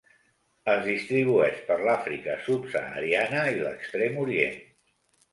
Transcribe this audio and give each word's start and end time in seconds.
Es 0.71 0.79
distribueix 0.85 1.59
per 1.67 1.75
l'Àfrica 1.87 2.37
subsahariana 2.45 3.43
i 3.57 3.61
l'Extrem 3.65 4.17
Orient. 4.23 4.57